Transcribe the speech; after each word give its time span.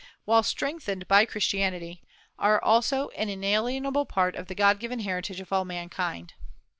while 0.25 0.41
strengthened 0.41 1.07
by 1.07 1.25
Christianity, 1.27 2.01
are 2.39 2.59
also 2.63 3.09
an 3.09 3.29
inalienable 3.29 4.07
part 4.07 4.35
of 4.35 4.47
the 4.47 4.55
God 4.55 4.79
given 4.79 5.01
heritage 5.01 5.39
of 5.39 5.53
all 5.53 5.63
mankind. 5.63 6.33